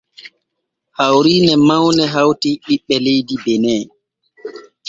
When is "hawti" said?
2.13-2.49